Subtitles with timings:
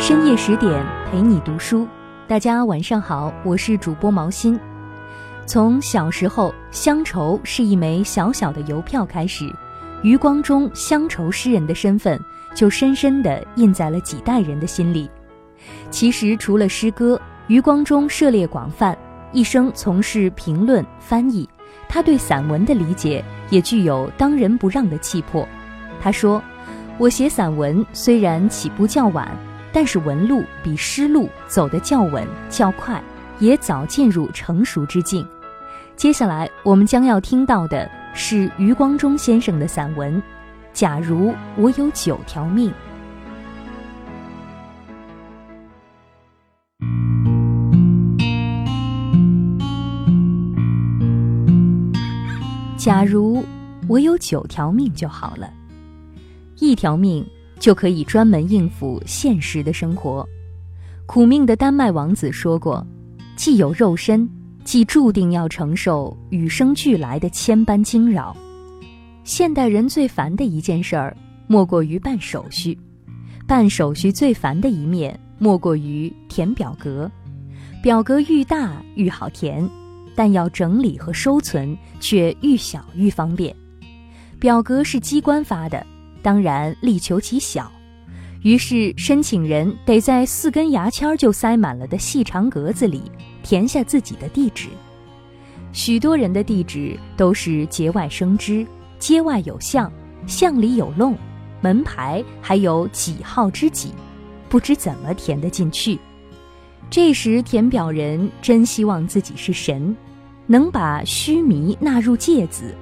[0.00, 1.86] 深夜十点陪你读书，
[2.26, 4.58] 大家晚上好，我是主播毛心。
[5.44, 9.54] 从小时候，乡愁是一枚小小的邮票开始，
[10.02, 12.18] 余光中乡愁诗人的身份
[12.54, 15.08] 就深深地印在了几代人的心里。
[15.90, 18.96] 其实，除了诗歌，余光中涉猎广泛，
[19.32, 21.46] 一生从事评论、翻译。
[21.90, 25.46] 他对散文的理解也具有当仁不让的气魄。
[26.00, 26.42] 他说
[26.96, 29.30] ：“我写散文虽然起步较晚。”
[29.72, 33.02] 但是文路比诗路走得较稳较快，
[33.38, 35.26] 也早进入成熟之境。
[35.96, 40.16] 接下来我们将要听到的是余光中先生的散文
[40.72, 42.70] 《假如我有九条命》。
[52.76, 53.44] 假如
[53.86, 55.52] 我有九条命就好了，
[56.58, 57.24] 一条命。
[57.60, 60.26] 就可以专门应付现实的生活。
[61.06, 62.84] 苦命的丹麦王子说过
[63.36, 64.28] ：“既有肉身，
[64.64, 68.36] 既注定要承受与生俱来的千般惊扰。”
[69.22, 71.16] 现代人最烦的一件事儿，
[71.46, 72.76] 莫过于办手续；
[73.46, 77.10] 办手续最烦的一面，莫过于填表格。
[77.82, 79.68] 表格愈大愈好填，
[80.14, 83.54] 但要整理和收存却愈小愈方便。
[84.38, 85.86] 表格是机关发的。
[86.22, 87.70] 当然力求其小，
[88.42, 93.02] 于是申请人得在四根牙签就塞满了的细长格子里
[93.42, 94.68] 填下自己的地址。
[95.72, 98.66] 许多人的地址都是节外生枝，
[98.98, 99.90] 街外有巷，
[100.26, 101.16] 巷里有弄，
[101.60, 103.92] 门牌还有几号之几，
[104.48, 105.98] 不知怎么填得进去。
[106.90, 109.96] 这时填表人真希望自己是神，
[110.46, 112.74] 能把须弥纳入芥子。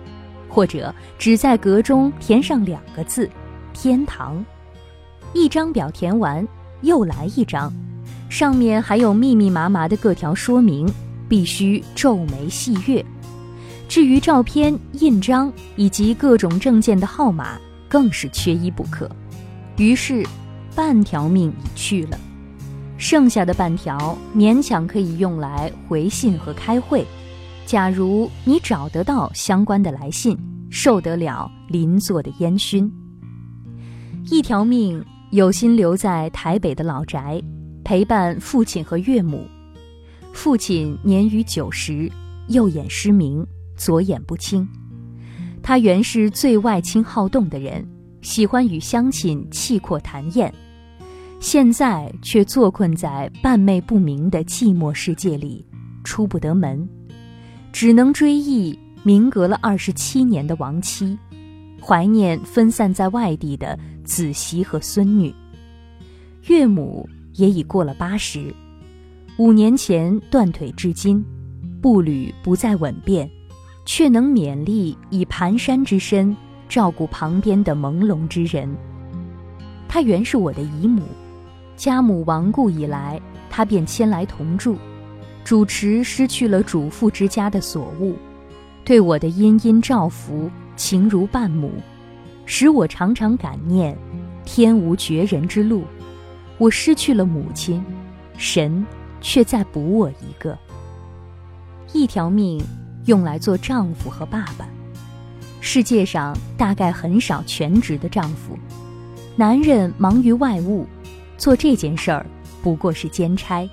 [0.49, 3.29] 或者只在格中填上两个字
[3.73, 4.45] “天堂”，
[5.35, 6.47] 一张表填完，
[6.83, 7.73] 又来一张，
[8.29, 10.91] 上面还有密密麻麻的各条说明，
[11.29, 13.05] 必须皱眉细阅。
[13.89, 17.59] 至于照片、印章以及各种证件的号码，
[17.89, 19.11] 更是缺一不可。
[19.77, 20.27] 于是，
[20.75, 22.19] 半条命已去了，
[22.99, 27.06] 剩下的半条勉强可以用来回信和开会。
[27.69, 30.34] 假如你找得到相关的来信，
[30.71, 32.91] 受得了邻座的烟熏，
[34.31, 37.39] 一条命有心留在台北的老宅，
[37.84, 39.47] 陪伴父亲和岳母。
[40.33, 42.11] 父亲年逾九十，
[42.49, 43.47] 右眼失明，
[43.77, 44.67] 左眼不清。
[45.62, 47.87] 他原是最外倾好动的人，
[48.23, 50.51] 喜欢与乡亲气阔谈宴，
[51.39, 55.67] 现在却坐困在半昧不明的寂寞世界里，
[56.03, 56.89] 出不得门。
[57.78, 61.16] 只能追忆明隔了二十七年的亡妻，
[61.81, 65.33] 怀念分散在外地的子媳和孙女。
[66.49, 68.53] 岳母也已过了八十，
[69.37, 71.25] 五年前断腿至今，
[71.81, 73.31] 步履不再稳便，
[73.87, 76.37] 却能勉力以蹒跚之身
[76.69, 78.69] 照顾旁边的朦胧之人。
[79.87, 81.03] 她原是我的姨母，
[81.77, 84.77] 家母亡故以来，她便迁来同住。
[85.48, 88.14] 主持失去了主妇之家的所务，
[88.84, 91.70] 对我的殷殷照拂情如半亩，
[92.44, 93.97] 使我常常感念：
[94.44, 95.84] 天无绝人之路，
[96.59, 97.82] 我失去了母亲，
[98.36, 98.84] 神
[99.22, 100.54] 却在补我一个。
[101.94, 102.62] 一条命
[103.06, 104.69] 用来做丈夫和爸爸，
[105.62, 108.54] 世界上大概很少全职的丈夫，
[109.34, 110.86] 男人忙于外务，
[111.38, 112.26] 做这件事儿
[112.62, 113.66] 不过是兼差。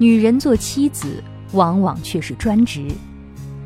[0.00, 1.22] 女人做妻子，
[1.52, 2.86] 往往却是专职。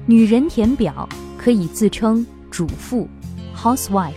[0.06, 1.06] 女人填表
[1.36, 3.06] 可以自称主妇
[3.54, 4.14] （housewife），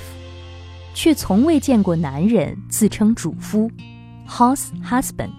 [0.93, 3.69] 却从未见过男人自称主夫
[4.25, 5.29] （house husband）。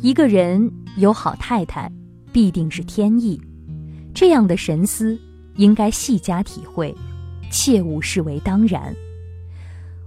[0.00, 1.90] 一个人有好太太，
[2.30, 3.40] 必定是天意。
[4.14, 5.18] 这样的神思，
[5.56, 6.94] 应该细加体会，
[7.50, 8.94] 切勿视为当然。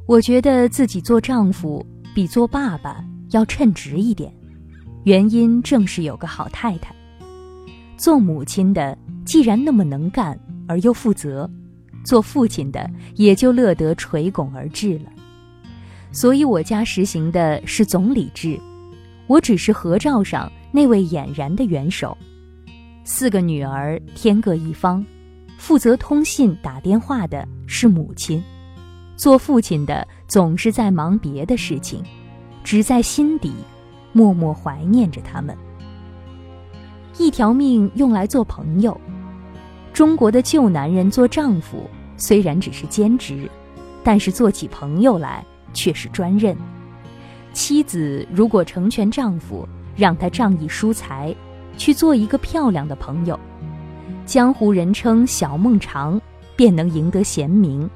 [0.05, 1.83] 我觉得自己做丈夫
[2.13, 4.31] 比做爸爸要称职一点。
[5.03, 6.93] 原因正是有个好太太，
[7.97, 11.49] 做母亲的既然那么能干而又负责，
[12.03, 15.05] 做父亲的也就乐得垂拱而治了。
[16.11, 18.59] 所以我家实行的是总理制，
[19.27, 22.15] 我只是合照上那位俨然的元首。
[23.03, 25.03] 四个女儿天各一方，
[25.57, 28.43] 负责通信打电话的是母亲，
[29.15, 32.03] 做父亲的总是在忙别的事情，
[32.63, 33.51] 只在心底。
[34.13, 35.55] 默默怀念着他们。
[37.17, 38.99] 一条命用来做朋友。
[39.93, 43.49] 中国的旧男人做丈夫虽然只是兼职，
[44.03, 46.55] 但是做起朋友来却是专任。
[47.53, 49.67] 妻子如果成全丈夫，
[49.97, 51.35] 让他仗义疏财，
[51.77, 53.37] 去做一个漂亮的朋友，
[54.25, 56.19] 江湖人称小孟长，
[56.55, 57.87] 便能赢得贤名。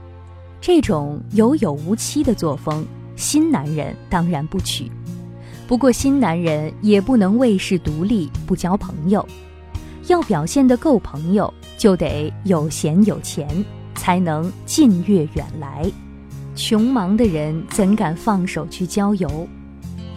[0.60, 2.86] 这种有有无妻的作风，
[3.16, 4.92] 新男人当然不娶。
[5.68, 9.26] 不过新男人也不能为事独立，不交朋友。
[10.08, 13.48] 要表现得够朋友，就得有闲有钱，
[13.96, 15.90] 才能近悦远来。
[16.56, 19.48] 穷忙的人怎敢放手去郊游？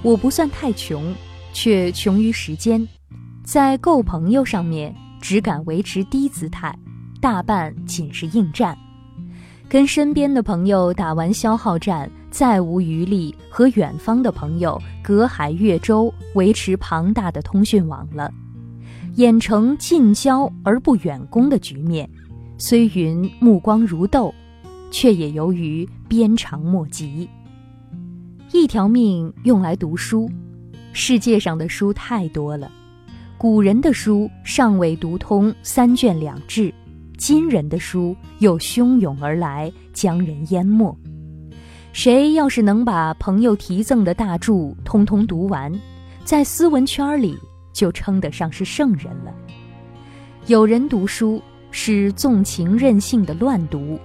[0.03, 1.15] 我不算太穷，
[1.55, 2.87] 却穷于时间，
[3.43, 6.79] 在够朋友上面只敢维持低姿态，
[7.21, 8.77] 大半仅是应战。
[9.69, 18.33] 跟身边的朋友打完消耗战，再无余力和远方的朋友隔海越洲维持庞大的通讯网了。
[19.17, 22.09] 演成近交而不远攻的局面，
[22.57, 24.33] 虽云目光如豆，
[24.89, 27.29] 却也由于鞭长莫及。
[28.53, 30.31] 一条命用来读书，
[30.93, 32.71] 世界上的书太多了，
[33.37, 36.73] 古人的书尚未读通三卷两制，
[37.17, 40.97] 今人的书又汹涌而来，将人淹没。
[42.01, 45.73] 谁要是能把朋友题赠的大著通通读完，
[46.23, 47.37] 在斯文圈里。
[47.73, 49.35] 就称得上是圣人了。
[50.47, 51.43] 有人读书
[51.73, 53.99] 是纵情任性的乱读，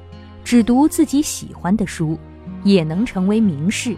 [0.44, 2.18] 只读自己喜欢的书，
[2.64, 3.94] 也能成为名士；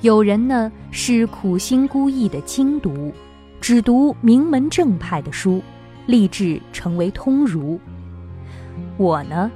[0.00, 3.12] 有人呢是苦心孤诣的精读，
[3.60, 5.62] 只读名门正派的书，
[6.06, 7.78] 立志成为通儒。
[8.96, 9.48] 我呢，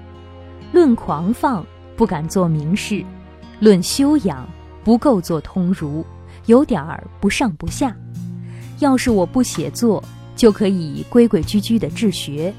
[0.73, 1.67] 论狂放
[1.97, 3.05] 不敢做名士，
[3.62, 4.44] 论修养
[4.82, 6.05] 不够做通儒，
[6.47, 7.97] 有点儿不上不下。
[8.81, 10.03] 要是我不写作，
[10.35, 12.53] 就可以规规矩矩的治学；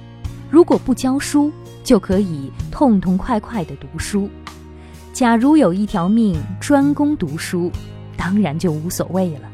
[0.50, 1.52] 如果不教书，
[1.84, 4.30] 就可以痛痛快快的读书。
[5.12, 7.70] 假如有一条命专攻读书，
[8.16, 9.50] 当然就无所谓了。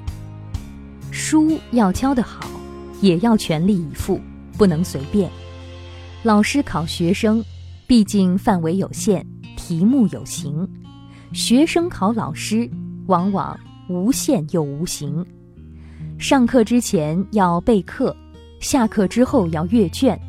[1.10, 2.48] 书要教得好，
[3.02, 4.22] 也要全力以赴，
[4.56, 5.28] 不能随便。
[6.22, 7.44] 老师考学生，
[7.88, 9.26] 毕竟范围有限，
[9.58, 10.69] 题目有形；
[11.32, 12.68] 学生考老师，
[13.06, 15.24] 往往无限又无形。
[16.18, 18.16] 上课之前要备课，
[18.60, 20.20] 下课之后要阅卷，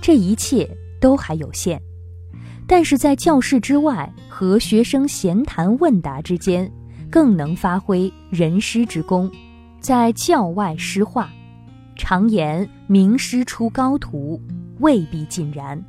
[0.00, 0.68] 这一切
[0.98, 1.80] 都还有限。
[2.66, 6.70] 但是在教室之外和学生闲谈问答之间，
[7.10, 9.30] 更能发挥人师之功。
[9.78, 11.30] 在教外诗画，
[11.96, 14.40] 常言名师出高徒，
[14.80, 15.80] 未必尽然。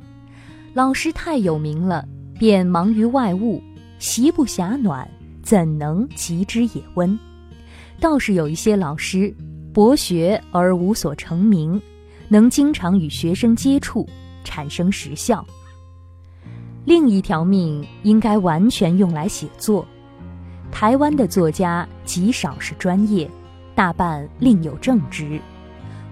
[0.74, 2.06] 老师太有名了，
[2.38, 3.60] 便忙于外务，
[3.98, 5.08] 习不暇暖，
[5.42, 7.18] 怎能及之也温？
[8.00, 9.34] 倒是有一些老师。
[9.70, 11.80] 博学而无所成名，
[12.26, 14.08] 能经常与学生接触，
[14.42, 15.46] 产生实效。
[16.84, 19.86] 另一条命应该完全用来写作。
[20.72, 23.30] 台湾的作家极少是专业，
[23.76, 25.40] 大半另有正职。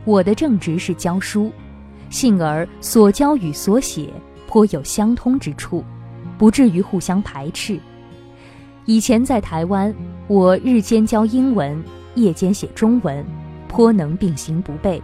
[0.05, 1.51] 我的正职是教书，
[2.09, 4.13] 幸而所教与所写
[4.47, 5.83] 颇有相通之处，
[6.39, 7.79] 不至于互相排斥。
[8.85, 9.95] 以前在台湾，
[10.29, 11.83] 我日间教英文，
[12.15, 13.25] 夜间写中文。
[13.69, 14.99] 颇能并行不悖。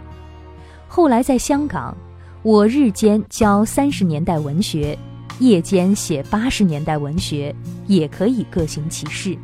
[0.87, 1.95] 后来在香港，
[2.41, 4.97] 我日间教三十年代文学，
[5.37, 7.53] 夜间写八十年代文学，
[7.85, 9.37] 也可以各行其事。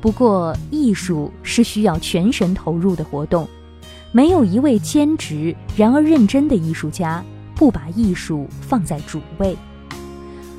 [0.00, 3.46] 不过，艺术是需要全神投入的活动，
[4.10, 7.22] 没有一位兼职然而认真的艺术家
[7.54, 9.56] 不把艺术放在主位。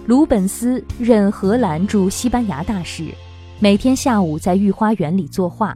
[0.08, 3.12] 鲁本斯任荷兰驻西班牙大使，
[3.60, 5.76] 每天下午在御花园里作画。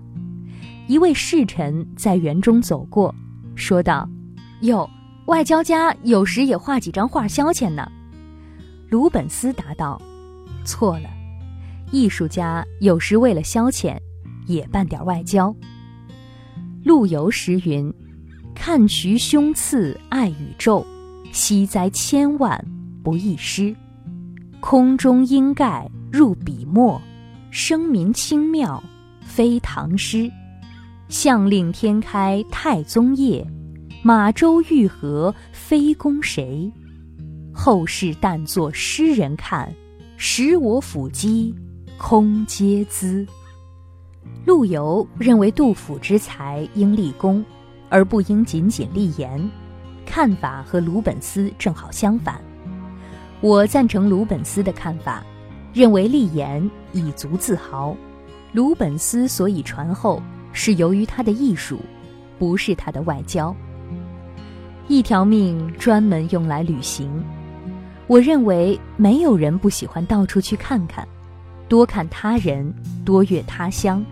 [0.87, 3.13] 一位侍臣在园中走过，
[3.55, 4.07] 说道
[4.61, 4.87] ：“哟，
[5.25, 7.91] 外交家有时也画几张画消遣呢。”
[8.89, 9.99] 鲁本斯答道
[10.63, 11.09] ：“错了，
[11.91, 13.97] 艺术家有时为了消遣，
[14.45, 15.55] 也办点外交。”
[16.85, 17.91] 陆游诗云
[18.53, 20.85] ：“看渠胸次爱宇宙，
[21.31, 22.63] 惜哉千万
[23.03, 23.75] 不易失。
[24.59, 27.01] 空中应盖入笔墨，
[27.49, 28.83] 声名清妙
[29.21, 30.29] 非唐诗。”
[31.09, 33.43] 相令天开太宗业，
[34.03, 36.71] 马周玉河非公谁？
[37.51, 39.73] 后世但作诗人看，
[40.17, 41.55] 使我抚肌
[41.97, 43.25] 空嗟滋。
[44.45, 47.43] 陆游认为杜甫之才应立功，
[47.89, 49.49] 而不应仅仅立言，
[50.05, 52.39] 看法和鲁本斯正好相反。
[53.41, 55.23] 我赞成鲁本斯的看法，
[55.73, 57.95] 认为立言以足自豪。
[58.51, 60.21] 鲁本斯所以传后。
[60.51, 61.79] 是由于他的艺术，
[62.39, 63.55] 不是他的外交。
[64.87, 67.07] 一条命专门用来旅行，
[68.07, 71.07] 我认为没有人不喜欢到处去看看。
[71.67, 72.73] 多看他人，
[73.05, 74.03] 多阅他乡，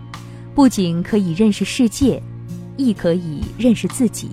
[0.54, 2.22] 不仅可以认识世界，
[2.76, 4.30] 亦可以认识自己。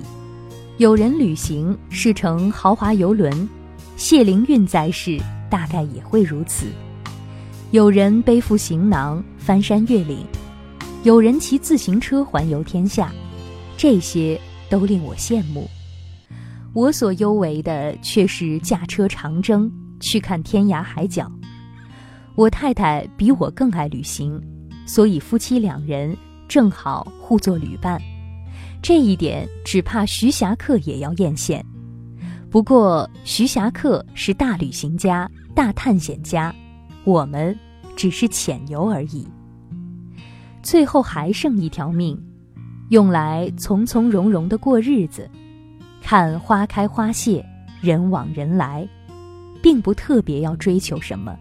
[0.77, 3.49] 有人旅行是乘豪华游轮，
[3.95, 5.17] 谢灵运在世
[5.49, 6.67] 大概也会如此。
[7.71, 10.19] 有人背负行囊翻山越岭，
[11.03, 13.11] 有人骑自行车环游天下，
[13.77, 15.67] 这些都令我羡慕。
[16.73, 19.71] 我所优为的却是驾车长征，
[20.01, 21.31] 去看天涯海角。
[22.35, 24.41] 我太太比我更爱旅行，
[24.85, 26.15] 所以夫妻两人
[26.49, 27.99] 正好互作旅伴。
[28.81, 31.61] 这一点只怕徐霞客也要艳羡。
[32.55, 36.55] 不过徐霞客是大旅行家、大探险家，
[37.03, 37.53] 我们
[37.97, 39.27] 只是浅游而已。
[40.63, 42.17] 最后还剩一条命，
[42.91, 45.29] 用来从从容容的过日子，
[46.01, 47.45] 看花开花谢，
[47.81, 48.87] 人往人来，
[49.61, 51.37] 并不特别要追求什么。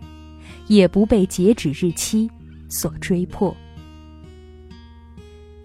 [0.67, 2.29] 也不被截止日期
[2.69, 3.57] 所追迫。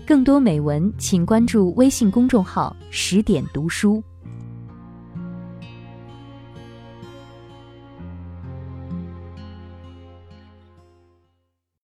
[0.06, 4.04] 更多美文，请关注微信公众号“十点读书”。